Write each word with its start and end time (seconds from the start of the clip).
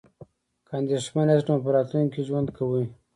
که 0.65 0.71
اندیښمن 0.79 1.27
یاست 1.29 1.47
نو 1.49 1.63
په 1.63 1.69
راتلونکي 1.75 2.11
کې 2.13 2.21
ژوند 2.27 2.47
کوئ. 2.57 2.85